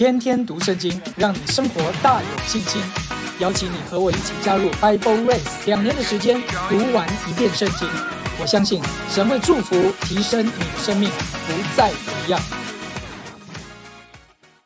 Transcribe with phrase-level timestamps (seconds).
[0.00, 2.80] 天天读圣经，让你生活大有信心。
[3.38, 7.86] 邀请你和我一起加入 Bible Race，两年的时间读完一遍圣经。
[8.40, 12.40] 我相信神会祝福、提升你的生命，不再一样。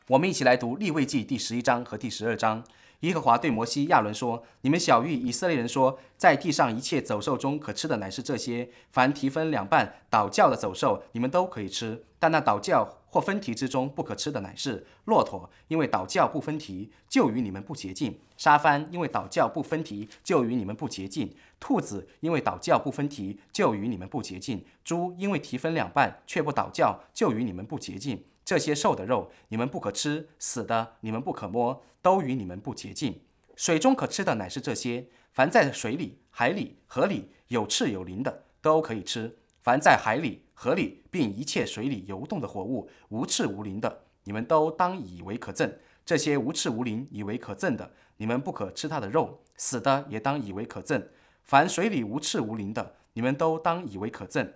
[0.07, 2.63] 我们一起来读立位记第十一章和第十二章。
[3.01, 33.21] 耶和华对摩西、亚伦说：“你们小谕以色列人说，在地上一切走兽中可吃的乃是这些：凡蹄分两半倒教的走兽，你们都可以吃；但那倒教或分蹄之中不可吃的乃是骆驼，因为倒教不分蹄，就与你们不洁净；沙帆，因为倒教不分蹄，就与你们不洁净；兔子，因为倒教不分蹄，就与你们不洁净；猪，因为蹄分两半却不倒教，就与你们不洁净。”这些兽的肉，你们不可吃；死的，你们不可摸，都与你们不洁净。
[33.55, 45.71] 水中可吃的乃是这些：凡在水里、海里、河里有翅有鳞的，都可以吃；凡在海里、河里，并一切水里游动的活物，无翅无鳞的，你们都当以为可憎。
[46.03, 51.03] 这些无翅无鳞以为可憎的，你们不可吃它的肉；死的也当以为可憎。
[51.43, 54.53] 凡水里无翅无鳞的，你们都当以为可憎。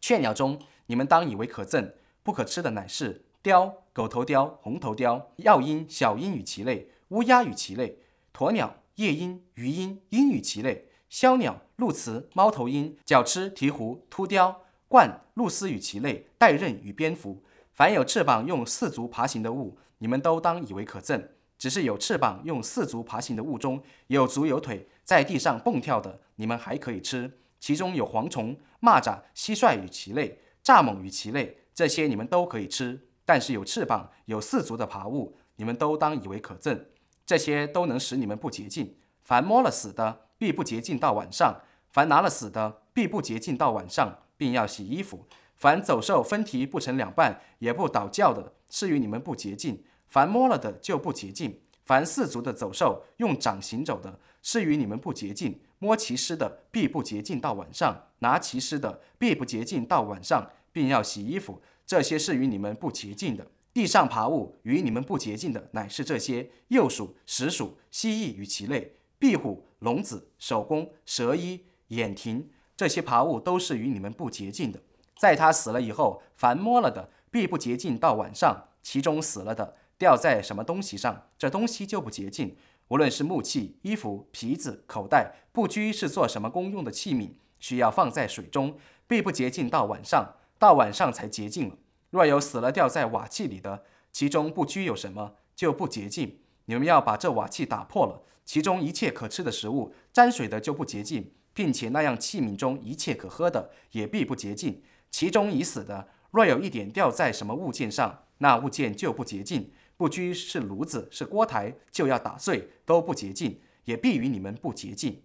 [0.00, 1.92] 雀鸟中，你们当以为可憎。
[2.22, 7.98] 不可吃的乃是雕、狗头雕、红头雕、药鹰、小鹰与其类、乌鸦与其类、
[8.32, 17.44] 鸵鸟、夜鹰、鱼鹰、鹰与其类、枭鸟、鸬鹚、猫头鹰、角鸱、鹈鹕、秃雕、冠、露丝与其类、带刃与蝙蝠。
[17.72, 21.28] 凡有翅膀用四足爬行的物，你们都当以为可憎。
[21.56, 27.38] 只是有翅膀用四足爬行的物中有足有腿，在地上蹦跳的，你们还可以吃。
[27.60, 31.58] 其中有蝗虫、蚂蚱、蟋蟀与其类、蚱蜢与其类。
[31.72, 36.86] 这些你们都可以吃，但是有翅膀、有四足的爬物，你们都当以为可憎。
[37.24, 38.96] 这些都能使你们不洁净。
[39.22, 45.26] 凡摸了死的，必不洁净到晚上；凡拿了死的，必不洁净到晚上，并要洗衣服。
[45.54, 49.84] 凡走兽分蹄不成两半，也不倒叫的，是与你们不洁净。
[50.08, 51.60] 凡摸了的就不洁净。
[51.84, 55.60] 凡四足的走兽用掌行走的，是与你们不洁净。
[55.78, 61.60] 摸其尸的，必不洁净到晚上；拿其尸的，必不洁净到晚上，并要洗衣服。
[61.84, 72.48] 这些是与你们不洁净的，地上爬物与你们不洁净的，乃是这些鼬鼠、石鼠、蜥蜴与其类、壁虎、龙子、手工、蛇衣、眼蜓，
[72.80, 74.80] 这些爬物都是与你们不洁净的。
[75.14, 78.68] 在他死了以后，凡摸了的，必不洁净到晚上。
[78.82, 82.56] 其中死了的，掉在什么东西上，这东西就不洁净。
[82.88, 90.36] 无论是木器、衣服、皮子、口袋，不拘是做什么公用的器皿，需要放在水中，必不洁净到晚上。
[90.58, 91.76] 到晚上才洁净了。
[92.08, 96.38] 若有死了掉在瓦器里的，其中不拘有什么，就不洁净。
[96.64, 104.82] 你们要把这瓦器打破了，其中一切可吃的食物沾水的就不洁净，并且那样器皿中一切可喝的也必不洁净。
[105.10, 109.70] 其中已死的，若有一点掉在什么物件上，那物件就不洁净。
[109.98, 115.24] 不拘是炉子是锅台，就要打碎，都不洁净，也必与你们不洁净。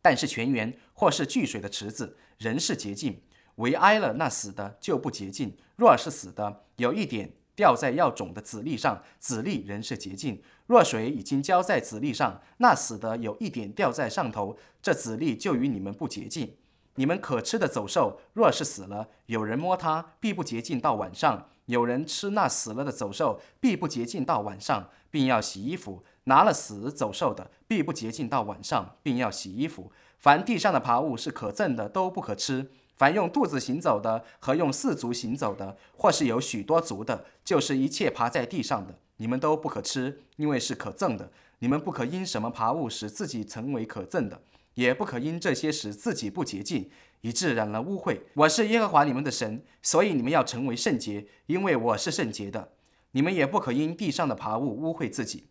[0.00, 3.22] 但是泉源或是聚水的池子，仍是洁净。
[3.56, 5.56] 唯挨了那死的就不洁净。
[5.74, 10.40] 若是死的有一点掉在要种的籽粒上，籽粒仍是洁净。
[10.66, 16.54] 若水已经浇在籽粒上，那死的有一点掉在上头，这籽粒就与你们不洁净。
[16.96, 21.48] 你们可吃的走兽，若是死了，有人摸它，必不洁净到晚上。
[21.66, 26.04] 有人吃那死了的走兽，必不洁净到晚上，并要洗衣服。
[26.24, 29.92] 拿了死走兽的，必不洁净到晚上，并要洗衣服。
[30.18, 32.70] 凡地上的爬物是可憎的，都不可吃。
[32.96, 41.30] 凡用肚子行走的和用四足行走的，或是有许多足的，就是一切爬在地上的，你们都不可吃，因为是可憎的。
[41.58, 44.42] 你们不可因什么爬物使自己成为可憎的，
[44.74, 46.90] 也不可因这些使自己不洁净，
[47.20, 48.20] 以致染了污秽。
[48.34, 52.72] 我是耶和华你们的神，所以你们要成为圣洁，因为我是圣洁的。
[53.12, 55.46] 你们也不可因地上的爬物污秽自己。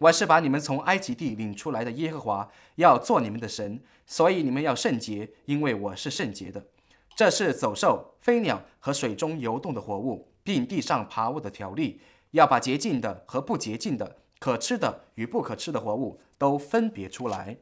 [0.00, 6.66] 我是把你们从埃及地领出来的耶和华，要做你们的神，所以你们要圣洁，因为我是圣洁的。
[7.16, 11.98] 这是走兽、飞鸟和水中游动的活物，并地上爬物的条例，
[12.32, 17.56] 要把洁净的和不洁净的、可吃的与不可吃的活物都分别出来。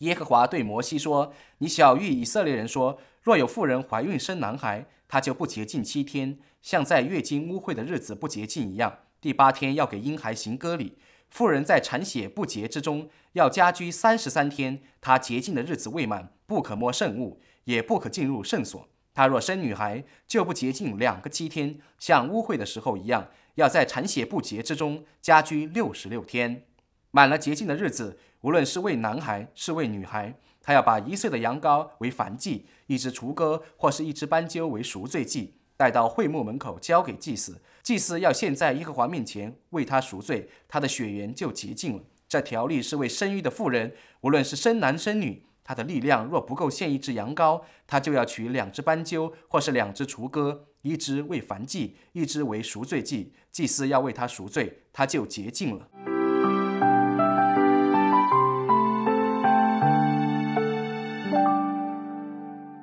[0.00, 8.98] 耶和华对摩西说：“你小谕以色列人说，若有妇人怀孕生男孩，他就不洁净七天，像在月经污秽的日子不洁净一样。
[9.22, 10.98] 第八天要给婴孩行割礼。
[11.30, 14.82] 妇人在产血不洁之中，要家居三十三天。
[15.00, 18.88] 她洁净的日子未满，不可摸圣物。”也不可进入圣所。
[19.14, 26.64] 他若生女孩，就不洁净两个七天，像污秽的时候一样，要在产血不洁之中家居六十六天。
[27.12, 35.54] 满了洁净的日子，无论是为男孩是为女孩，他要把一岁的羊羔为燔祭，一只雏鸽或是一只斑鸠为赎罪祭。
[35.78, 42.02] 带到会幕门口交给祭司，祭司要献在耶和华面前为他赎罪，他的血缘就洁净了。
[42.28, 53.32] 这条例是为生育的妇人，无论是生男生女，他的力量若不够献一只羊羔，他就要取两只斑鸠或是两只雏鸽，一只为燔祭，一只为赎罪祭。
[53.50, 55.88] 祭司要为他赎罪，他就洁净了。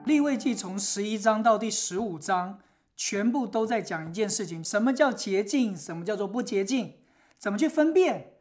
[0.04, 2.60] 立位记从十一章到第十五章，
[2.98, 5.74] 全部都在讲一件事情：什么叫洁净？
[5.74, 6.96] 什么叫做不洁净？
[7.38, 8.34] 怎么去分辨？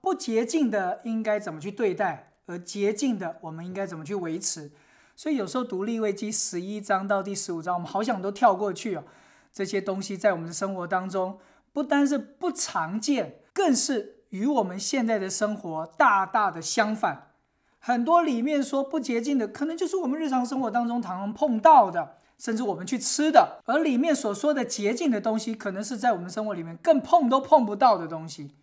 [0.00, 2.27] 不洁净的应该怎么去对待？
[2.48, 4.70] 而洁净的，我们应该怎么去维持？
[5.14, 9.04] 所以有时候读立位记十一章到第十五章，我们好想都跳过去哦。
[9.52, 11.38] 这些东西在我们的生活当中，
[11.72, 17.32] 不单是不常见，更是与我们现在的生活大大的相反。
[17.78, 28.54] 很多里面说不洁净的，可能就是我们日常生活当中常常碰到的，甚至我们去吃的；而里面所说的洁净的东西，可能是在我们生活里面更碰都碰不到的东西。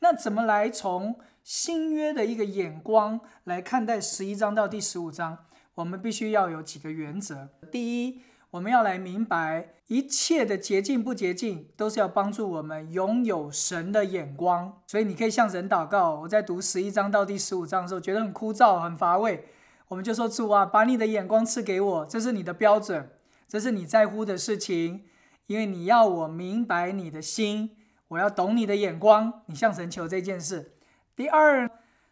[0.00, 5.46] 那怎么来从新约的一个眼光来看待十一章到第十五章？
[5.76, 7.48] 我们必须要有几个原则。
[7.72, 14.78] 第一，我们要来明白，一切的洁净不洁净，都是要帮助我们拥有神的眼光。
[14.86, 16.16] 所以你可以向神祷告。
[16.16, 19.46] 我在读十一章到第十五章的时候，觉得很枯燥、很乏味，
[19.88, 23.08] 我们就说：主啊，把你的眼光赐给我，这是你的标准，
[23.48, 25.04] 这是你在乎的事情，
[25.46, 27.70] 因为你要我明白你的心，
[28.08, 29.40] 我要懂你的眼光。
[29.46, 30.72] 你向神求这件事。
[31.18, 31.68] 第二，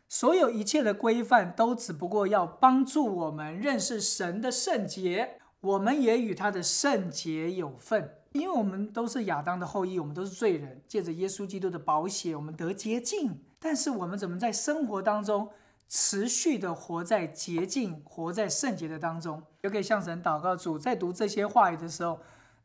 [0.09, 5.39] 所有一切的规范，都只不过要帮助我们认识神的圣洁。
[5.61, 10.83] 我们也与他的圣洁有份，因为我们都是亚当的后裔，我们都是罪人。
[10.89, 13.45] 借着耶稣基督的宝血，我们得洁净。
[13.61, 15.51] 但是我们怎么在生活当中
[15.89, 19.41] 持续的活在洁净、活在圣洁的当中？
[19.63, 22.19] 就可以向神祷告：主，在读这些话语的时候，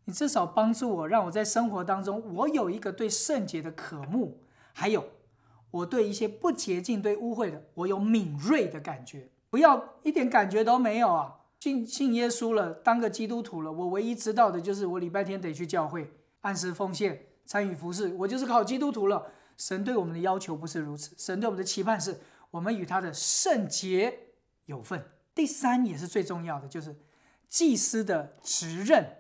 [0.06, 4.40] 你至少帮助我，让我在生活当中，我有一个对圣洁的渴慕，
[4.74, 5.06] 还有
[5.72, 11.38] 我对一些不洁净、对污秽的，我有敏锐的感觉，不要一点感觉都没有啊！
[11.60, 19.26] 信信耶稣了，当个基督徒了，我唯一知道的就是我礼拜天得去教会按时奉献，参与服侍，我就是考基督徒了。
[19.58, 22.20] 神对我们的要求不是如此，神对我们的期盼是
[22.50, 24.18] 我们与他的圣洁
[24.66, 25.06] 有份。
[25.36, 26.96] 第三也是最重要的，就是
[27.48, 29.18] 祭司的职任。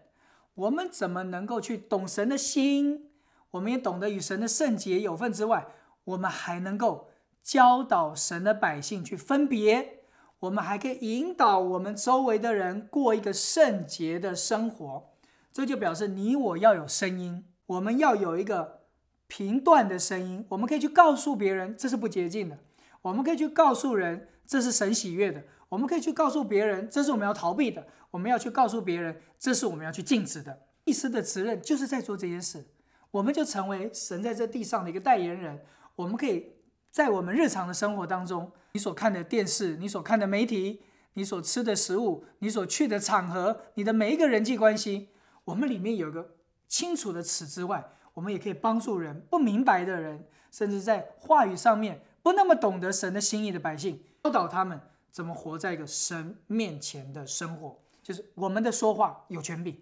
[0.56, 3.12] 我们怎么能够去懂神的心？
[3.52, 5.68] 我们也懂得与神的圣洁有份之外，
[6.04, 7.10] 我们还能够
[7.44, 10.00] 教导神的百姓去分别。
[10.40, 15.12] 我们还可以引导我们周围的人过一个圣洁的生活，
[15.54, 18.82] 这就表示你我要有声音，我们要有一个
[19.28, 20.44] 频段的声音。
[20.50, 22.58] 我们可以去告诉别人这是不洁净的，
[23.04, 30.58] 我们可以去告诉人这是神喜悦的，我们可以去告诉别人这是我们要逃避的，我们要去告诉别人这是我们要去禁止的。
[30.86, 32.66] 祭司的责任就是在做这件事，
[33.12, 35.64] 我们就成为神在这地上的一个代言人，
[35.96, 36.54] 我们可以。
[36.92, 40.82] 在我们日常的生活当中，你所看的电视，你所看的媒体，
[41.14, 45.08] 你所吃的食物，你所去的场合，你的每一个人际关系，
[45.46, 46.36] 我们里面有个
[46.68, 54.78] 清楚的尺之外，我们也可以帮助人不明白的人，甚至在话语上面不那么懂得神的心意的百姓，教导他们
[55.10, 57.80] 怎么活在一个神面前的生活。
[58.04, 59.80] 就是我们的说话有权柄，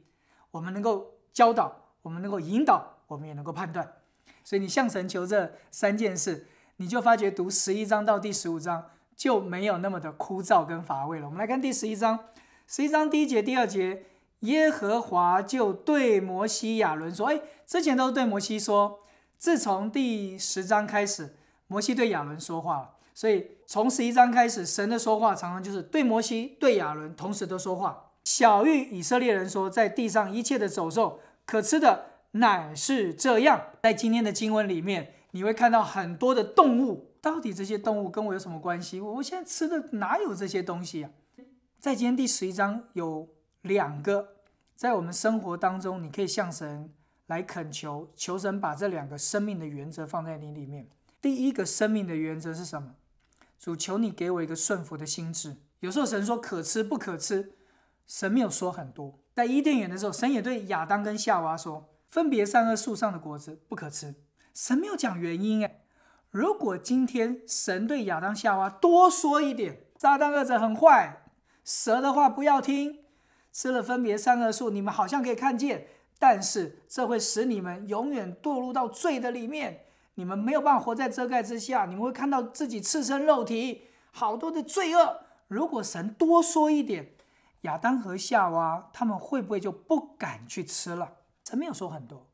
[0.52, 3.92] 我们能够教导，我们能够引导，我们也能够判断。
[4.44, 6.48] 所以你向神求这三件事。
[6.78, 11.26] 你就发觉读十一章到第十五章就没有那么的枯燥跟乏味了。
[11.26, 12.18] 我们来看第十一章，
[12.68, 14.06] 十一章第一节、第二节，
[14.40, 19.02] 耶和华就对摩西、亚伦说：“哎，之前都是对摩西说，
[19.38, 21.36] 自从第十章开始，
[21.68, 22.92] 摩西对亚伦说话了。
[23.14, 28.12] 所以从十一章开始，神的说话常常就是对摩西、对亚伦同时都说话。
[28.24, 33.62] 小谕以色列人说，在地上一切的走兽，可吃的乃是这样。
[33.82, 39.00] 在今天的经文里面。”你会看到很多的动物，到底这些动物跟我有什么关系？
[39.00, 41.12] 我现在吃的哪有这些东西啊？
[41.80, 43.30] 在今天第十一章有
[43.62, 44.30] 两个，
[44.76, 46.92] 在我们生活当中，你可以向神
[47.28, 50.88] 来恳求，求神把这两个生命的原则放在你里面。
[51.22, 52.96] 第一个生命的原则是什么？
[53.60, 55.58] 主求你给我一个顺服的心智。
[55.82, 57.54] 有时候神说可吃不可吃，
[58.08, 59.20] 神没有说很多。
[59.36, 64.16] 在伊甸园的时候，神也对亚当跟夏娃说，分别善恶树上的果子不可吃。
[64.54, 65.84] 神没有讲原因哎，
[66.32, 71.24] 如果今天神对亚当夏娃多说一点，撒旦二者很坏，
[71.64, 73.04] 蛇的话不要听，
[73.52, 75.88] 吃了分别善恶树，你们好像可以看见，
[76.18, 79.86] 但是这会使你们永远堕入到罪的里面，
[80.16, 85.22] 你们没有办法活在遮盖之下，你们会看到自己赤身肉体，好多的罪恶。
[85.48, 87.14] 如果神多说一点，
[87.62, 91.19] 亚当和夏娃他们会不会就不敢去吃了？
[91.50, 92.30] 神没有说很多。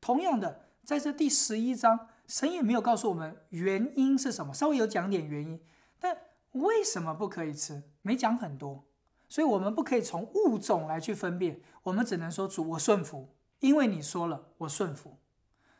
[0.00, 5.60] 同样的，在这第十一章，神也没有告诉我们原因是什么，稍微有讲点原因，
[6.00, 6.16] 但
[6.52, 8.86] 为什么不可以吃，没讲很多。
[9.28, 15.18] 所以，我们不可以从物种来去分辨，我们只能说主，我顺服，因为你说了，我顺服。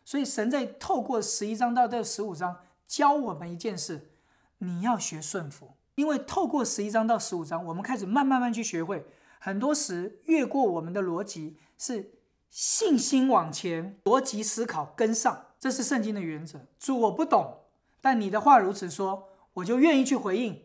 [0.05, 4.11] 所以，神在透过十一章到这十五章教我们一件事：
[4.59, 5.71] 你要学顺服。
[5.95, 9.07] 因为透过十一章到十五章，我们开始慢慢慢去学会，
[9.39, 12.16] 很多时越过我们的逻辑，是
[12.51, 16.61] 信心往前，逻辑思考跟上，这是圣经的原则。
[16.79, 17.59] 主，我不懂，
[18.01, 20.63] 但你的话如此说，我就愿意去回应。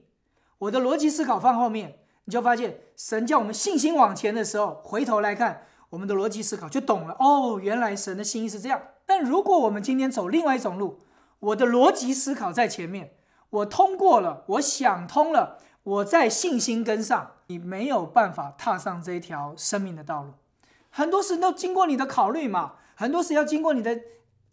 [0.59, 7.15] 我的逻辑思考放后面，你就发现神叫我们信心往前的时候，回头来看我们的逻辑思考就懂了。
[7.19, 8.81] 哦，原来神的心意是这样。
[9.05, 10.99] 但如果我们今天走另外一种路，
[11.39, 13.15] 我的逻辑思考在前面。
[13.49, 20.31] 我通过了，我想通了，我在信心跟上，你没有办法踏上这一条生命的道路。
[20.91, 23.99] 很多事都经过你的考虑嘛，很多事要经过你的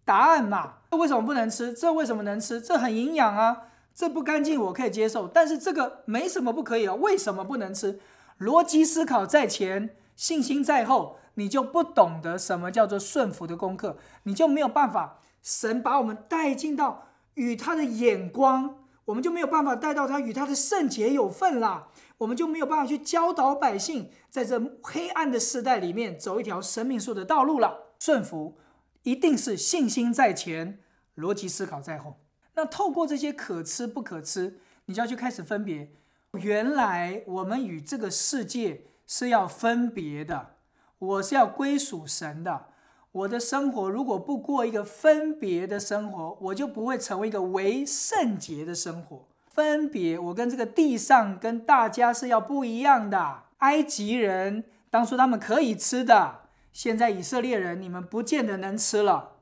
[0.05, 0.77] 答案嘛。
[0.91, 1.75] 这为什么不能吃？
[1.75, 2.61] 这为什么能吃？
[2.61, 3.65] 这很营养啊，
[3.95, 8.01] 这不干净我可以接受，但是这个没什么不可以啊，为什么不能吃？
[8.41, 15.19] 逻辑思考在前，信心在后，你就不懂得什么叫做顺服的功课，你就没有办法。
[15.43, 18.77] 神把我们带进到与他的眼光。
[19.07, 21.89] 我们就没有办法带到他与他的圣洁有份啦，
[22.19, 27.95] 我们就没有办法去教导百姓，在这黑暗的时代里面走一条生命树的道路了。
[27.99, 28.59] 顺服
[29.03, 30.81] 一定是信心在前，
[31.17, 32.17] 逻辑思考在后。
[32.55, 35.93] 那透过这些可吃不可吃，你就要去开始分别。
[36.33, 40.57] 原来我们与这个世界是要分别的，
[40.99, 42.67] 我是要归属神的。
[43.13, 49.29] 我的生活如果不过一个分别的生活，我就不会成为一个为圣洁的生活。
[49.51, 53.45] 分别，我跟这个地上跟大家是要不一样的。
[53.59, 59.33] 埃及人当初他们可以吃的，现在以色列人你们不见得能吃了。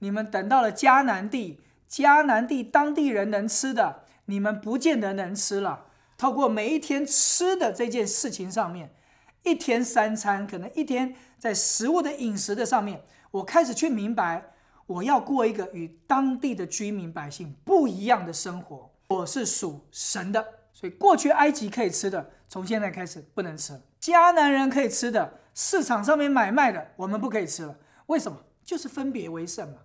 [0.00, 5.86] 你们等到了迦南地，迦南地当地人能吃的，你们不见得能吃了。
[6.18, 8.94] 透过每一天吃的这件事情上面。
[9.44, 13.02] 一天三餐，可能一天在食物的饮食的上面，
[13.32, 14.52] 我开始去明白，
[14.86, 18.91] 我要过一个与当地的居民百姓不一样的生活。
[19.12, 23.82] 我是属神的，所以过去埃及可以吃的，从现在开始不能吃了。
[24.00, 27.78] 迦南人可以吃的，市场上面买卖的，我们不可以吃了。
[28.06, 28.44] 为什么？
[28.64, 29.78] 就是分别为圣嘛，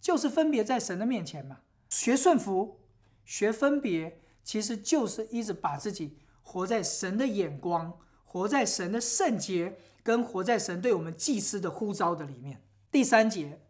[0.00, 1.58] 就是分别在神的面前嘛。
[1.88, 2.78] 学顺服，
[3.24, 7.98] 学分别，其实就是一直把自己活在神的眼光。
[8.24, 12.62] 活在神的圣洁，跟活在神对我们祭司的呼召的里面。
[12.92, 13.60] 第三节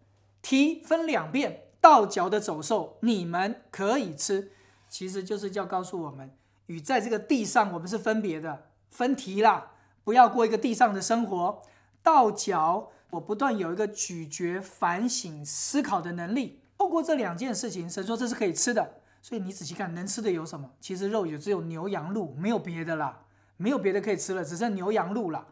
[0.42, 4.52] 题分两遍，倒嚼的走兽你们可以吃，
[4.90, 6.30] 其实就是叫告诉我们，
[6.66, 9.70] 与在这个地上我们是分别的，分题啦，
[10.04, 11.62] 不要过一个地上的生活。
[12.02, 16.60] 到脚，我不断有一个咀嚼、反省、思考的能力。
[16.76, 18.94] 透过这两件事情，神说这是可以吃的。
[19.22, 20.70] 所以你仔细看，能吃的有什么？
[20.80, 23.22] 其实肉也只有牛羊鹿，没有别的啦。
[23.58, 25.46] 没有别的可以吃了，只剩牛羊鹿了。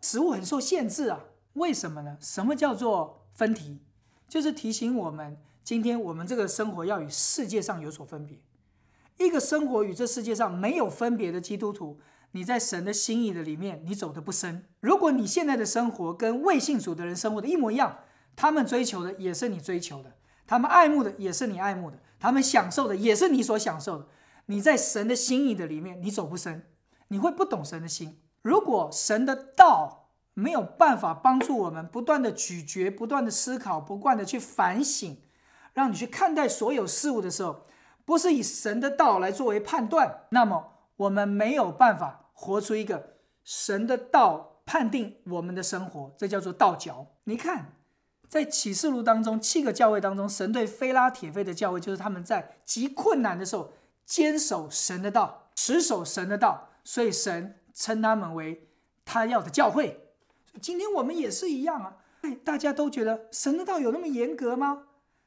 [0.00, 1.20] 食物很受限制啊，
[1.54, 2.18] 为什么呢？
[2.20, 3.78] 什么叫做分题？
[4.28, 8.36] 就是提醒我们，今天我们这个生活要与世界上有所分别。
[9.18, 11.98] 一个生活与这世界上没有分别的基督徒，
[12.32, 14.66] 你在神的心意的里面，你走的不深。
[14.80, 17.98] 如果你现在的生活跟未信主的人生活的一模一样，
[18.34, 24.08] 他们追求的也是你追求的，他们爱慕的也是你爱慕的，他们享受的也是你所享受的。
[24.46, 26.66] 你在神的心意的里面，你走不深。
[27.08, 28.20] 你会不懂神的心。
[28.42, 35.16] 如果神的道没有办法帮助我们不断的咀嚼、不断的思考、不断的去反省，
[35.72, 37.66] 让你去看待所有事物的时候，
[38.06, 46.14] 不是以神的道来作为判断，那么我们没有办法活出一个神的道判定我们的生活。
[46.16, 47.08] 这叫做道教。
[47.24, 47.74] 你看，
[48.28, 53.72] 在启示录当中，七个教会当中，神对菲拉铁菲的教会，就是他们在极困难的时候
[54.06, 56.70] 坚守神的道，持守神的道。
[56.84, 58.68] 所以神称他们为
[59.04, 60.12] 他要的教会。
[60.60, 61.96] 今天我们也是一样啊！
[62.22, 64.84] 哎，大家都觉得神的道有那么严格吗？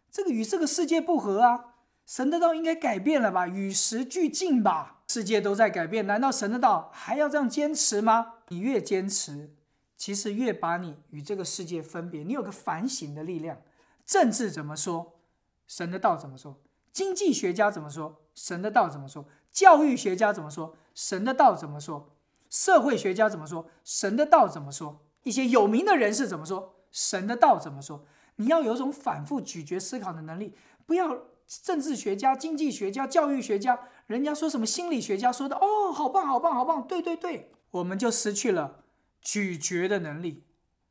[0.10, 1.69] 这个与这个世界不合啊！
[2.10, 3.48] 神的道应该改变了吧？
[3.48, 5.04] 与时俱进吧！
[5.10, 8.38] 世界都在改变，难道神的道还要这样坚持吗？
[8.48, 9.54] 你越坚持，
[9.96, 12.24] 其实越把你与这个世界分别。
[12.24, 13.62] 你有个反省的力量。
[14.08, 15.20] 政治怎么说？
[15.68, 16.60] 神的道怎么说？
[16.92, 18.24] 经济学家怎么说？
[18.34, 19.28] 神的道怎么说？
[19.52, 20.76] 教育学家怎么说？
[20.96, 22.16] 神的道怎么说？
[22.50, 23.70] 社会学家怎么说？
[23.84, 25.06] 神的道怎么说？
[25.22, 26.74] 一些有名的人士怎么说？
[26.90, 28.04] 神的道怎么说？
[28.38, 30.56] 你要有种反复咀嚼思考的能力，
[30.88, 31.16] 不要
[31.64, 38.84] 政治学家、经济学家、教育学家，人家说什么心理学家说的哦，好棒，好棒，好棒，对对对，我们就失去了
[39.20, 40.44] 咀嚼的能力、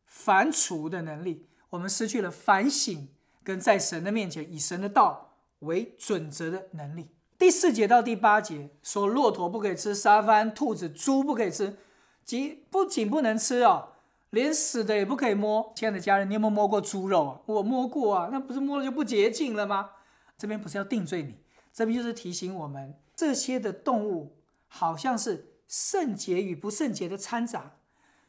[0.04, 3.08] 反刍的能力，我们失去了反省
[3.44, 7.10] 跟在神的面前以神的道为准则的能力。
[7.38, 11.76] 第四节到第八节说，骆驼不可以吃沙帆，兔子、猪不可以吃，
[12.24, 13.90] 即不仅不能吃哦，
[14.30, 15.72] 连死的也不可以摸。
[15.76, 17.40] 亲爱的家人，你有没有摸过猪肉啊？
[17.46, 19.90] 我摸过啊，那不是摸了就不洁净了吗？
[20.38, 21.34] 这边不是要定罪你，
[21.72, 24.36] 这边就是提醒我们，这些的动物
[24.68, 27.72] 好像是圣洁与不圣洁的掺杂，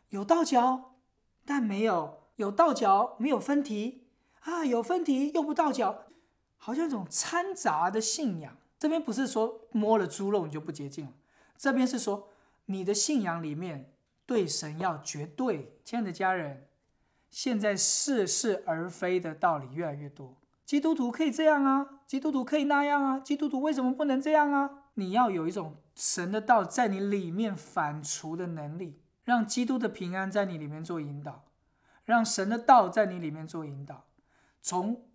[0.09, 0.95] 有倒嚼，
[1.45, 4.07] 但没有有倒嚼，没有分蹄
[4.41, 6.07] 啊，有分蹄又不倒嚼，
[6.57, 8.57] 好像一种掺杂的信仰。
[8.79, 11.13] 这边不是说摸了猪肉你就不洁净了，
[11.57, 12.29] 这边是说
[12.65, 13.93] 你的信仰里面
[14.25, 15.75] 对神要绝对。
[15.83, 16.65] 亲爱的家人，
[17.29, 20.35] 现在似是而非的道理越来越多。
[20.69, 24.69] 基督徒可以这样啊，基督徒可以那样啊，基督徒为什么不能这样啊？
[24.93, 31.45] 你要有一种神的道在你里面反刍的能力，让基督的平安在你里面做引导，
[32.05, 34.05] 让神的道在你里面做引导。
[34.61, 35.05] 从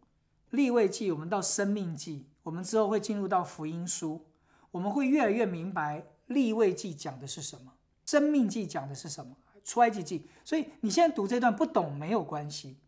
[0.51, 2.27] 立位记，我们到生命记。
[2.43, 4.27] 我们之后会进入到福音书，
[4.73, 10.29] 我们会越来越明白立位记讲的是什么，生命记讲的是什么，出埃及记。
[10.43, 12.79] 所以你现在读这段不懂没有关系，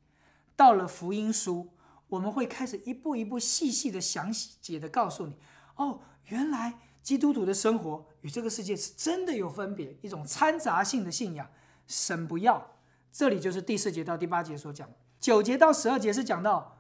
[0.57, 1.69] 到了福音书，
[2.09, 5.35] 我们会开始一步一步细细的详解的告诉你，
[5.77, 11.49] 哦，原来基督徒的生活与这个世界是真的有分别，一种掺杂性的信仰，
[11.87, 12.75] 神不要。
[13.13, 16.75] 这里就是第四节到第八节所讲，九节到十二节是讲到。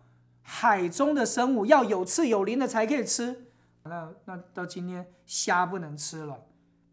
[0.48, 3.46] 海中的生物要有刺有鳞的才可以吃，
[3.82, 6.44] 那那到今天虾不能吃了，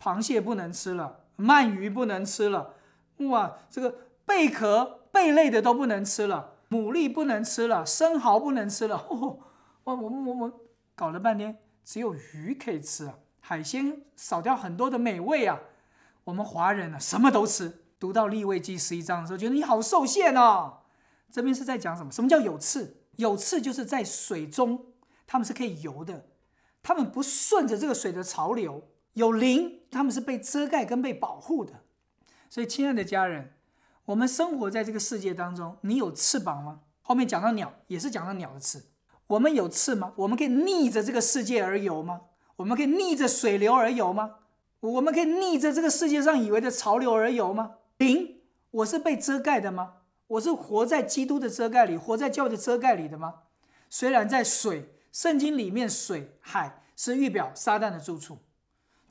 [0.02, 2.74] 螃蟹不能吃了，鳗鱼不能吃了，
[3.30, 9.04] 哇，这个贝壳贝类的都不能吃了，牡蛎不能吃了，生蚝不能吃了，哇，
[9.86, 10.62] 我我我我
[10.96, 15.60] 搞了半天只有鱼可以吃啊，海鲜少掉很多的美味啊，
[16.24, 17.80] 我们华人呢什么都吃。
[18.00, 20.80] 读到立位记十一章的时候，觉得你好受限哦。
[21.32, 22.12] 这边是在讲什么？
[22.12, 22.98] 什么叫有刺？
[23.16, 24.88] 有刺就是在水中，
[25.26, 26.26] 它们是可以游的，
[26.82, 28.90] 它们不顺着这个水的潮流。
[29.14, 31.84] 有鳞，它们是被遮盖跟被保护的。
[32.50, 33.54] 所以，亲爱的家人，
[34.06, 36.82] 我们生活在这个世界当中，你有翅膀吗？
[37.02, 38.84] 后面讲到鸟，也是讲到鸟的翅。
[39.28, 40.14] 我们有翅吗？
[40.18, 42.22] 我们可以逆着这个世界而游吗？
[42.58, 44.36] 我们可以逆着水流而游吗？
[44.82, 47.76] 我们可以逆着这个世界上以为的潮流而游吗？
[47.98, 49.94] 鳞，我是被遮盖的吗？
[50.28, 53.36] 我是活在基督的遮盖里，活在教的遮盖里的吗？
[53.90, 58.40] 虽然在水，圣经里面水海是预表撒旦的住处，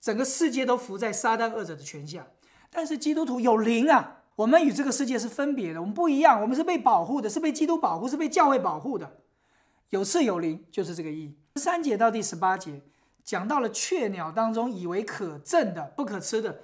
[0.01, 2.27] 整个世界都浮在撒旦二者的权下。
[2.71, 9.19] 但是基督徒有灵啊，我们与这个世界是分别的，我们不一样，我们是被保护的，是被基督保护，是被教会保护的。
[9.91, 11.37] 有翅有灵，就是这个意义。
[11.57, 12.83] 十三节到第十八节
[13.23, 16.63] 讲到了雀鸟当中以为可憎的、不可吃的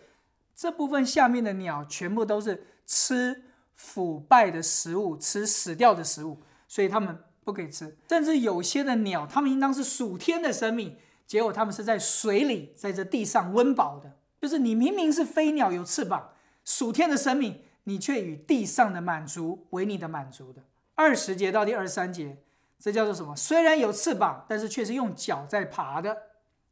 [0.54, 3.44] 这部分，下面的鸟全部都是吃。
[3.78, 7.96] 腐败的食物，吃死掉的食物，所以他们不可以吃。
[8.08, 10.96] 甚至有些的鸟，它们应当是属天的生命，
[11.28, 14.16] 结果它们是在水里，在这地上温饱的。
[14.42, 16.30] 就是你明明是飞鸟，有翅膀，
[16.64, 20.62] 属天的生命，你却与地上的满足为你的满足的。
[20.94, 22.36] 二十节到第二十三节，
[22.78, 23.34] 这叫做什么？
[23.34, 26.16] 虽然有翅膀，但是却是用脚在爬的，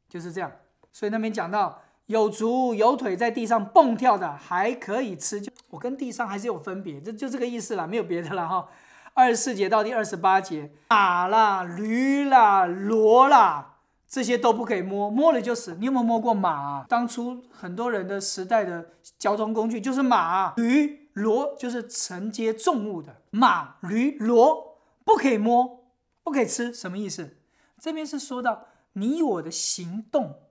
[0.09, 0.53] 就是这样。
[0.93, 1.83] 所以那边讲到。
[2.07, 8.69] 有足有腿在地上蹦跳的还可以吃，就我跟地上还是有分别，这就这个意思了，没有别的了哈。
[9.13, 15.75] 二十四节到第二十八节，马啦、驴啦、骡啦，这些都不可以摸，摸了就死。
[15.81, 16.85] 你有没有摸过马？
[16.89, 24.75] 当初很多人的时代的交通工具就是马、驴、骡，就是承接重物的马、驴、骡，
[25.05, 25.85] 不可以摸，
[26.23, 27.37] 不可以吃，什么意思？
[27.81, 30.43] 这边是说到你我的行动。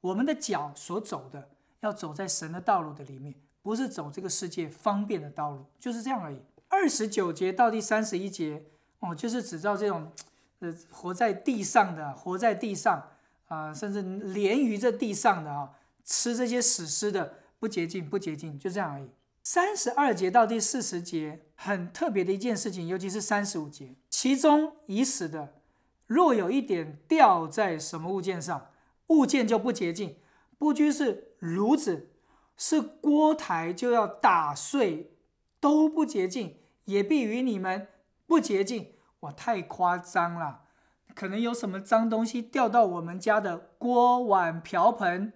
[0.00, 6.40] 我们的脚所走的，要走在神的道路的里面，不是走这个世界方便的道路，就是这样而已。
[6.68, 8.64] 二十九节到第三十一节，
[9.00, 10.10] 哦，就是指照这种，
[10.60, 13.10] 呃，活在地上的，活在地上
[13.48, 15.70] 啊，甚至连于这地上的啊，
[16.02, 19.10] 吃这些死尸的，不洁净，不洁净，就这样而已。
[19.52, 25.54] 三十二节到第四十节，很特别的一件事情，尤其是三十五节，其中已死的，
[26.06, 28.68] 若有一点掉在什么物件上。
[29.08, 30.18] 物件就不洁净，
[30.56, 32.10] 不拘是炉子，
[32.56, 35.14] 是锅台，就要打碎，
[35.58, 37.88] 都不洁净，也必与你们
[38.28, 38.92] 不洁净。
[39.18, 40.60] 哇，太夸张了！
[41.12, 45.32] 可能有什么脏东西掉到我们家的锅碗瓢盆，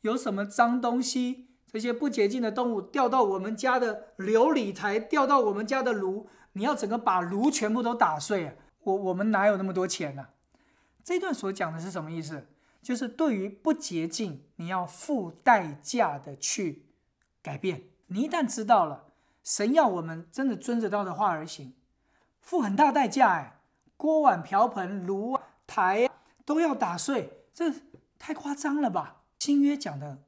[0.00, 8.54] 有什么脏东西，这些不洁净的动物掉到我们家的琉璃台，掉到我们家的炉，你要整个把炉全部都打碎啊！
[8.82, 10.26] 我我们哪有那么多钱呢？
[11.02, 12.46] 这段所讲的是什么意思？
[12.82, 16.84] 就是对于不洁净，你要付代价的去
[17.40, 17.84] 改变。
[18.08, 19.04] 你一旦知道了，
[19.42, 21.72] 神要我们真的遵着道的话而行，
[22.42, 23.60] 付很大代价哎，
[23.96, 26.10] 锅碗瓢盆炉台
[26.44, 27.72] 都要打碎，这
[28.18, 29.22] 太夸张了吧？
[29.38, 30.18] 新约讲的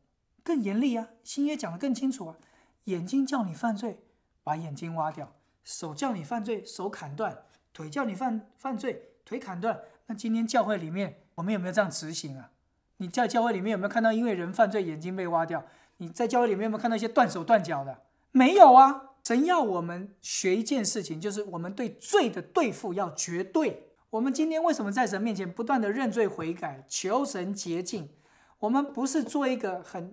[0.44, 2.36] 更严厉啊，新约讲的更清楚啊，
[2.84, 4.04] 眼睛叫你犯罪，
[4.44, 5.26] 把眼睛挖掉；
[5.64, 7.32] 手叫你犯罪，手砍断；
[7.72, 9.80] 腿叫你犯犯罪，腿砍断。
[10.06, 12.50] 那今天教会里面，我们有没有这样执行啊？
[12.98, 15.64] 你在教会里面有没有看到因为人犯罪眼睛被挖掉？
[15.96, 18.02] 你在教会里面有没有看到一些断手断脚的？
[18.30, 19.12] 没有啊！
[19.24, 23.88] 神要我们学一件事情，就是我们对罪的对付要绝对。
[24.10, 28.10] 我们今天为什么在神面前不断的认罪悔改，求神洁净？
[28.58, 30.12] 我们不是做一个很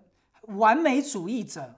[0.57, 1.75] 完美主义者，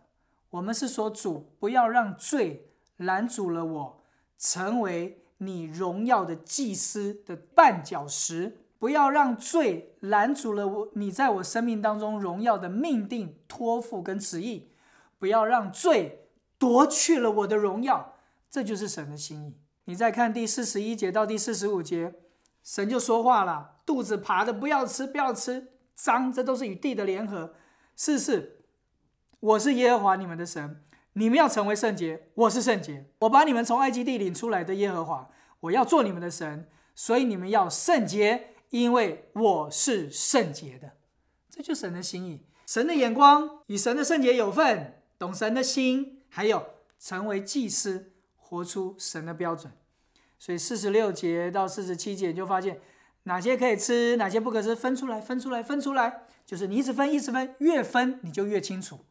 [0.49, 4.03] 我们是说主不要让罪拦阻了我，
[4.37, 8.59] 成为你荣耀的祭司的绊脚石。
[8.79, 14.71] 不要让罪拦阻了我，你在我生命当中荣耀的命定、托付跟旨意。
[15.17, 18.17] 不要让罪夺去了我的荣耀，
[18.49, 19.55] 这就是神的心意。
[19.85, 22.13] 你再看第四十一节到第四十五节，
[22.61, 27.53] 神就说话了：肚子爬的不要吃，不要吃，脏，这都是与地的联合。
[27.95, 28.62] 四是，
[29.43, 30.81] 我是耶和华你们的神，
[31.13, 33.09] 你们要成为圣洁，我是圣洁。
[33.19, 35.29] 我把你们从埃及地领出来的耶和华，
[35.59, 38.51] 我要做你们的神，所以你们要圣洁。
[38.69, 40.93] 因为我是圣洁的，
[41.49, 42.45] 这就神的心意。
[42.65, 46.65] 神的眼光与神的圣洁有份，懂神的心，还有
[46.97, 49.73] 成为祭司，活出神的标准。
[50.39, 52.79] 所以四十六节到四十七节就发现
[53.23, 56.23] 哪些可以吃，哪些不可吃，分出来，分出来，分出来。
[56.45, 59.01] 就是你一直分，一直分，越分你就越清楚。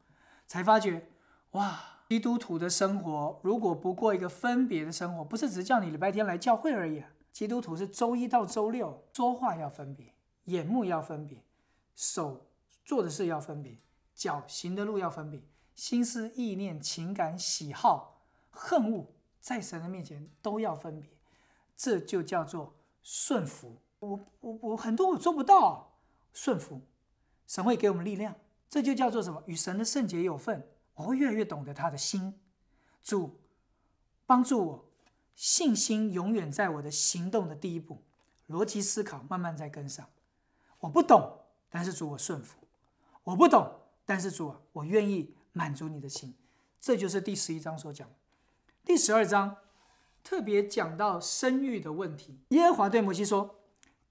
[0.52, 1.08] 才发觉，
[1.52, 7.02] 哇，基督徒的生活如果不过一个分别的生活，不是只叫你礼拜天来教会而已。
[7.32, 11.42] 基督徒是周一到周六说话要分别，眼目要分别，
[11.96, 12.48] 手
[12.84, 13.78] 做的事要分别，
[14.14, 15.40] 脚行的路要分别，
[15.74, 19.06] 心思意念、情感、喜好、恨恶，
[19.40, 21.08] 在神的面前都要分别。
[21.74, 23.78] 这就叫做顺服。
[24.00, 25.94] 我我我很多我做不到，
[26.34, 26.82] 顺服，
[27.46, 28.34] 神会给我们力量。
[28.72, 29.42] 这就叫做什么？
[29.44, 30.66] 与神的圣洁有份。
[30.94, 32.40] 我会越来越懂得他的心，
[33.02, 33.38] 主
[34.24, 34.88] 帮助我。
[35.35, 38.02] 信心永远在我的行动的第一步，
[38.48, 40.08] 逻辑思考慢慢在跟上。
[40.80, 42.56] 我不懂，但是主我顺服；
[43.24, 43.70] 我不懂，
[44.06, 46.35] 但是主啊，我愿意满足你的心。
[46.80, 48.08] 这就是第十一章所讲。
[48.87, 49.56] 第十二章
[50.24, 52.38] 特别讲到生育的问题。
[52.48, 53.56] 耶和华对摩西说：“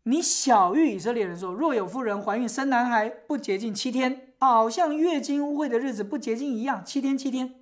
[0.03, 7.53] 你小谕以色列人说，若有妇人怀孕生男孩，不洁净七天，好像月经污秽的日子不洁净一样，七天七天，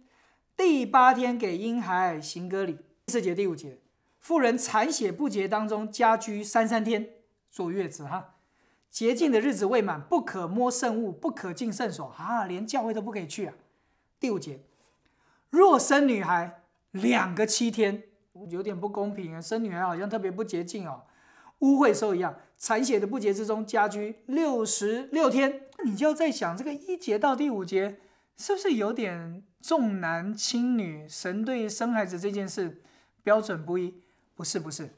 [0.55, 3.79] 第八天给婴孩行割礼。”第四节、第五节，
[4.21, 7.09] 妇人产血不洁当中家居三三天
[7.51, 8.35] 坐月子哈，
[8.89, 12.05] 洁净的日子未满，不可摸圣物，不可进圣所。
[12.17, 13.53] 啊，连教会都不可以去啊。
[14.17, 14.61] 第五节，
[15.49, 16.61] 若生女孩，
[16.91, 18.03] 两个七天，
[18.47, 21.01] 有点不公平啊，生女孩好像特别不洁净哦，
[21.59, 27.99] 污秽兽一样，产血的不洁之中家居六十六天，你就要在想这个一节到第五节
[28.37, 31.07] 是不是有点重男轻女？
[31.07, 32.81] 神对生孩子这件事。
[33.21, 34.01] 标准不一，
[34.33, 34.95] 不是不是，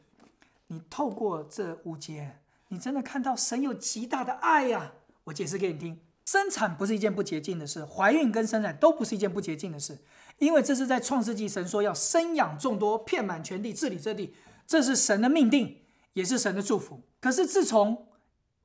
[0.68, 2.38] 你透过这五节，
[2.70, 4.94] 你真的看到神有极大的爱呀！
[5.26, 9.98] 我解释给你听，生产不是一件不洁净的事，怀孕跟生产都不是一件不洁净的事，
[10.38, 14.36] 因为这是在创世纪神说要生养众多，遍满全地，治理这地，
[14.68, 15.80] 这是神的命定，
[16.14, 17.02] 也是神的祝福。
[17.20, 18.08] 可是自从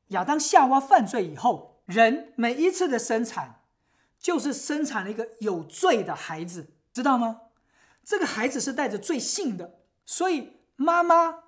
[0.09, 3.63] 亚当夏娃犯罪以后，人每一次的生产，
[4.19, 7.41] 就是生产了一个有罪的孩子，知道吗？
[8.05, 11.45] 这个孩子是带着罪性的，所以妈妈，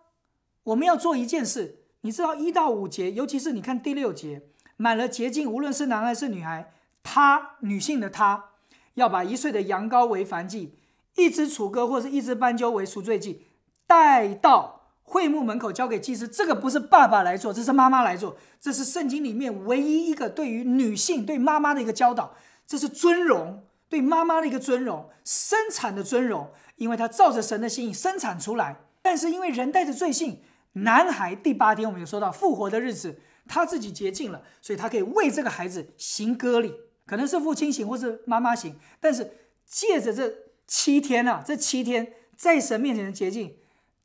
[0.64, 1.84] 我们要做一件事。
[2.02, 4.42] 你知道一到五节，尤其是你看第六节，
[4.76, 6.72] 满了洁净，无论是男孩是女孩，
[7.02, 8.50] 她女性的她，
[8.94, 10.78] 要把一岁的羊羔为燔祭，
[11.16, 13.46] 一只雏鸽或者一只斑鸠为赎罪祭，
[13.86, 14.77] 带到
[15.08, 16.28] 会幕门口交给祭司。
[16.28, 18.36] 这个不是爸爸来做，这是妈妈来做。
[18.60, 23.64] 这是圣经里面唯一一个对于女性对妈妈的一个教导，这是尊荣。
[23.90, 28.76] 对妈妈的一个尊荣，生产的尊荣，因为他照着神的心意生产出来。
[29.00, 30.42] 但是因为人带着罪性，
[30.74, 36.74] 男孩第八天我们有说到复活的日子，他自己洁净了，所以他可以为这个孩子行割礼，
[37.06, 38.76] 可能是父亲行或是妈妈行。
[39.00, 39.32] 但是
[39.64, 40.30] 借着这
[40.66, 43.56] 七天啊，这七天在神面前的洁净，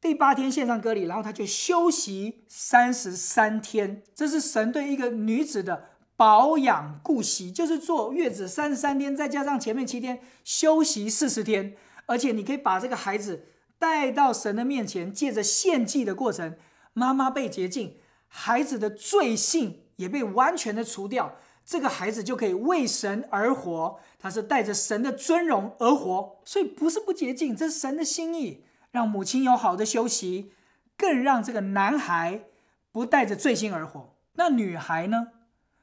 [0.04, 4.04] 第八天献上割礼，然后他就休息三十三天。
[4.13, 5.86] 这是神对一个女子的。
[6.16, 13.46] 保养顾息就是坐月子三十三天，再加上前面七天休息四十天，而且你可以把这个孩子
[13.80, 16.56] 带到神的面前，借着献祭的过程，
[16.94, 17.96] 妈妈被洁净，
[18.28, 21.36] 孩子的罪性也被完全的除掉，
[21.66, 28.63] 这个孩子就可以为神而活，他是带着神的尊荣而活，所以不是不洁净，这是神的心意，
[28.94, 30.54] 让母亲有好的休息，
[30.96, 32.44] 更让这个男孩
[32.92, 34.16] 不带着罪心而活。
[34.34, 35.30] 那女孩呢？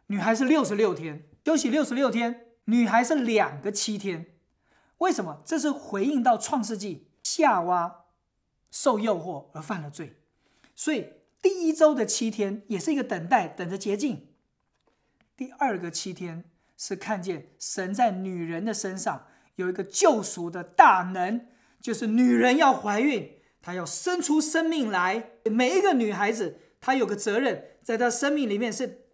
[0.06, 4.26] 女孩是六十六天休息，六十六天，女孩是两个七天。
[4.98, 5.42] 为什么？
[5.44, 8.04] 这是回应到创世纪夏娃
[8.70, 10.16] 受诱惑而犯了罪，
[10.76, 14.28] 所以第一周的七天也是一个等待，等着洁净。
[15.36, 16.44] 第二个七天
[16.76, 21.46] 是看见神在女人的身上有一个救赎的大能，
[21.80, 25.30] 就是女人要怀孕，她要生出生命来。
[25.44, 29.06] 每一个女孩子，她有个责任，在她生命里面是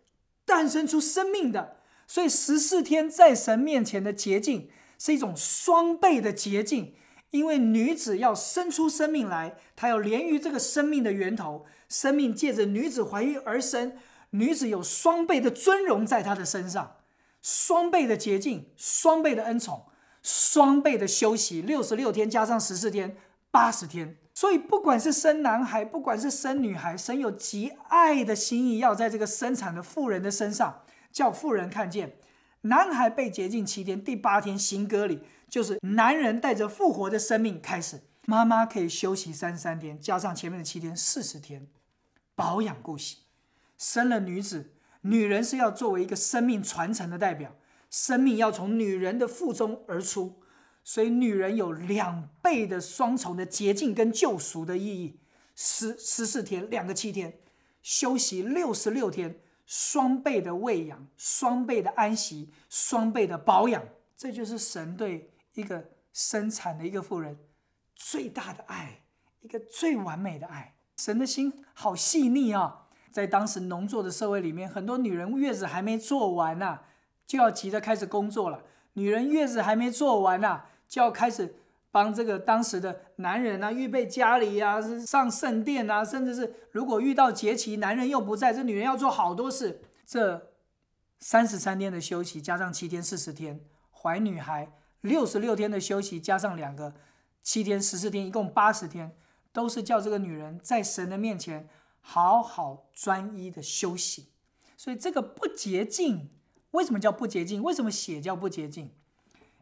[0.45, 1.77] 诞生出生命的。
[2.07, 6.95] 所以十四天在神面前的洁净是一种双倍的洁净，
[7.31, 13.97] 因为女子要生出生命来，她要连于这个生命的源头，生命借着女子怀孕而生。
[14.31, 16.97] 女子有双倍的尊荣在她的身上，
[17.43, 19.87] 双倍的洁净，双倍的恩宠，
[20.27, 23.17] 双倍的休息，六十六天加上十四天，
[23.53, 24.17] 八十天。
[24.35, 32.17] 所以不管是生男孩，不管是生女孩，神有极爱的心意要在这个生产的妇人的身上，叫妇人看见
[32.63, 41.69] 男孩被洁净七天，第八天行割礼，就是男人带着复活的生命开始，妈妈可以休息三十三天，加上前面的七天，四十天，
[42.35, 43.19] 保养顾惜。
[43.79, 47.55] 生了女子，女人是要作为一个生命传承的代表，
[47.91, 50.43] 生命要从女人的腹中而出，
[50.83, 55.21] 所以女人有两倍的双重的洁净跟救赎的意义。
[55.55, 57.39] 十十四天，两个七天，
[57.83, 63.83] 休息六十六天，双倍的喂养，双倍的安息，双倍的保养，
[64.17, 67.39] 这就是神对一个生产的一个妇人
[67.95, 69.03] 最大的爱，
[69.41, 70.75] 一个最完美的爱。
[70.99, 72.89] 神的心好细腻啊！
[73.11, 76.81] 在当时农作的社会里面，很多女人月子还没做完呐，
[77.27, 78.63] 就要急着开始工作了。
[78.95, 81.57] 女人月子还没做完呐，就要开始
[81.91, 89.83] 帮这个当时的男人啊预备家里啊，上圣殿啊，甚至是如果遇到节期，男人又不在，这女人要做好多事。
[90.07, 90.53] 这
[91.19, 93.61] 三十三天的休息加上七天四十天，
[93.91, 96.95] 怀女孩六十六天的休息加上两个
[97.43, 99.17] 七天十四天，一共八十天，
[99.53, 101.69] 都是叫这个女人在神的面前。
[102.09, 104.29] 好好专一的休息，
[104.77, 106.31] 所以这个不洁净，
[106.77, 107.63] 为什么叫不洁净？
[107.63, 108.91] 为什么血叫不洁净？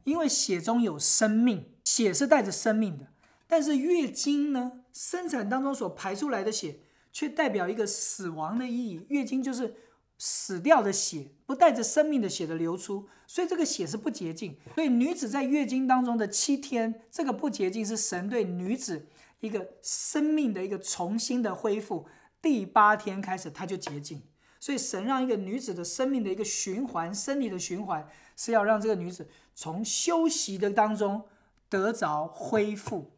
[0.05, 3.07] 因为血中有生命，血是带着生命的。
[3.47, 6.81] 但是月经呢，生产当中所排出来的血，
[7.13, 9.07] 却代表一个死亡的意义。
[9.09, 9.77] 月经就是
[10.19, 14.59] 死掉的血，不带着生命的血的流出，所以这个血是不洁净。
[14.75, 19.07] 所以女子在月经当中的七天，这个不洁净是神对女子
[19.41, 22.07] 一个生命的一个重新的恢复。
[22.43, 24.21] 第八天开始，她就洁净。
[24.65, 31.23] 所以神让一个女子的生命的一个循环，生理的循环，是要让这个女子从休息的当中
[31.69, 33.13] 得着恢复，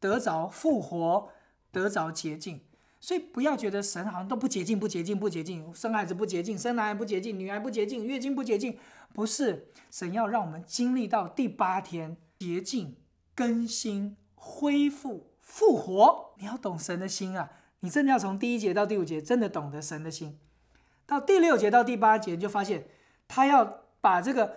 [0.00, 1.28] 得着复活，
[1.70, 2.62] 得着洁净。
[2.98, 8.76] 所以不要觉得神好像都不洁净，不洁净，不洁净，生孩子不洁净，生男孩不洁净，女孩不洁净，月经不洁净，
[9.14, 12.96] 不是神要让我们经历到第八天洁净、
[13.36, 16.34] 更新、恢复、复活。
[16.38, 17.52] 你要懂神的心啊！
[17.78, 20.36] 你真的要从第一节到第五节，真的懂得神的心。
[21.08, 22.86] 到第六节到第八节，就发现
[23.26, 23.64] 他要
[24.02, 24.56] 把这个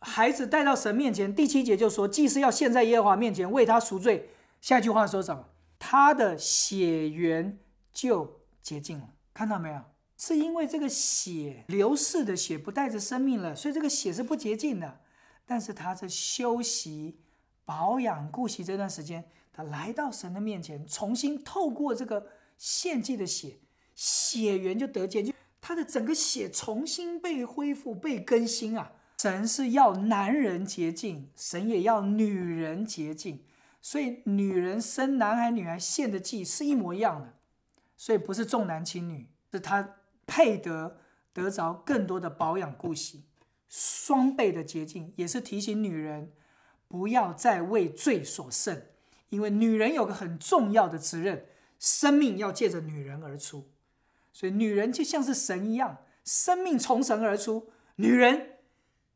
[0.00, 1.32] 孩子带到神面前。
[1.32, 4.30] 第七节就说，祭司要献在耶和华面前为他赎罪。
[4.60, 5.46] 下一句话说什么？
[5.78, 7.60] 他的血缘
[7.92, 9.08] 就洁净了。
[9.32, 9.80] 看到没有？
[10.16, 15.00] 是因为这个血流逝的血不带着生命了，所以这个血是不洁净的。
[15.46, 17.20] 但是他在休息、
[17.64, 22.26] 保养、顾惜这段时间，他来到神的面前，重新透过这个。
[22.60, 23.60] 献祭的血，
[23.94, 28.92] 血缘就得洁净，他的整个血重新被恢复、被更新啊！
[29.18, 33.44] 神是要男人洁净，神也要女人洁净，
[33.82, 37.34] 所以女人生男孩、女孩献的祭是一模一样的，
[37.96, 40.98] 所以不是重男轻女，是他配得
[41.32, 43.24] 得着更多的保养顾惜，
[43.68, 46.32] 双倍的洁净，也是提醒女人
[46.86, 48.80] 不要再为罪所胜，
[49.30, 51.46] 因为女人有个很重要的责任。
[51.80, 53.70] 生命要借着女人而出，
[54.32, 58.58] 所以女人就像是神一样，生命从神而出，女人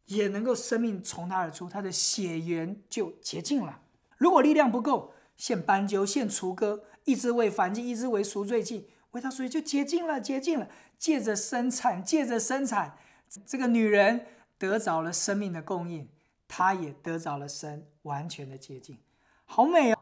[0.07, 3.81] 也能够生命从她而出，她的血缘就洁净了。
[4.18, 10.68] 如果力量不够，献斑鸠，献雏鸽，一只为燔祭，一只为赎罪祭，为他所以就洁净了，洁净了。
[10.98, 12.96] 借着生产，借着生产，
[13.44, 16.09] 这个女人得着了生命的供应，
[16.46, 19.01] 她也得着了神完全的洁净，
[19.44, 19.98] 好美哦。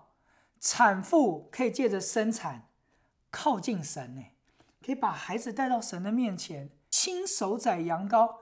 [0.60, 2.68] 产妇可以借着生产
[3.30, 4.22] 靠近神呢，
[4.84, 8.36] 可以把孩子带到神的面前，亲手宰羊羔。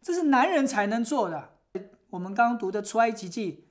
[0.00, 1.58] 这是男人才能做的。
[2.10, 3.68] 我们刚刚读的出埃及记、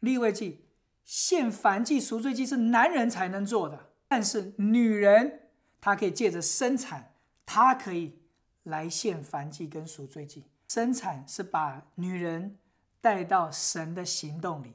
[0.00, 0.66] 立位记、
[1.04, 5.48] 献燔祭、赎罪祭是男人才能做的，但是女人
[5.80, 7.14] 她可以借着生产，
[7.46, 8.18] 她可以
[8.64, 10.44] 来献燔祭跟赎罪祭。
[10.66, 12.58] 生产是把女人
[13.00, 14.74] 带到神的行动里，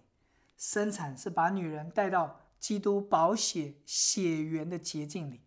[0.58, 5.42] 生产是把女人带到基督宝血血缘的捷径里，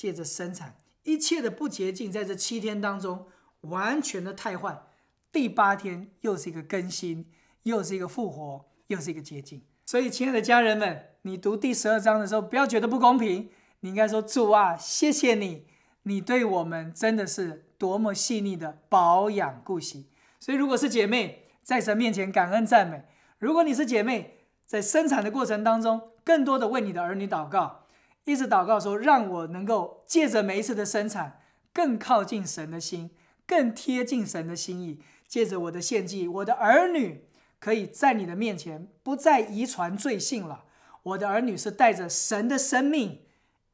[0.00, 3.26] 借着生产，一切的不洁净在这七天当中
[3.60, 4.86] 完全的汰换。
[5.30, 7.30] 第八天又是一个更新，
[7.64, 9.62] 又是一个复活，又是一个洁净。
[9.84, 15.66] 所以，亲爱的家人们，你读第十二章的时候，不要觉得不公平，你应该说：“主啊，谢谢你，
[16.04, 20.08] 你对我们真的是多么细腻的保养顾惜。”
[20.40, 23.00] 所以，如果是姐妹在神面前感恩赞美；
[23.38, 27.84] 如果你是姐妹在生产的过程当中，更多的为你的儿女祷告，
[28.24, 31.40] 一直祷告说：“让我能够借着每一次的生产，
[31.72, 33.10] 更靠近神的心，
[33.46, 37.28] 更贴近神的心意。”借着我的献祭，我的儿女
[37.60, 40.64] 可以在你的面前不再遗传罪性了。
[41.04, 43.22] 我的儿女是带着神的生命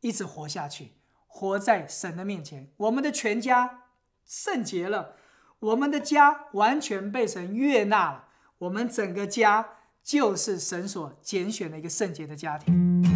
[0.01, 0.93] 一直活下去，
[1.27, 2.69] 活在神的面前。
[2.77, 3.85] 我们的全家
[4.27, 5.15] 圣洁了，
[5.61, 8.29] 我们的家完全被神悦纳了。
[8.59, 9.71] 我们整个家
[10.03, 13.16] 就是神所拣选的一个圣洁的家庭。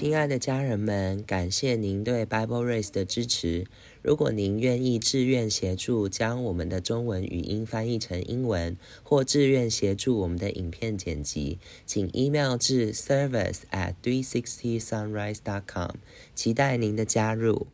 [0.00, 3.66] 亲爱的家人们，感谢您对 Bible Race 的支持。
[4.00, 15.96] 如果您愿意自愿协助将我们的中文语音翻译成英文，或自愿协助我们的影片剪辑，请 email 至 service at three sixty sunrise dot com，
[16.34, 17.66] 期待您的加入。